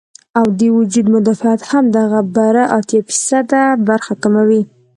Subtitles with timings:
[0.39, 4.61] او د وجود مدافعت هم دغه بره اتيا فيصده برخه کموي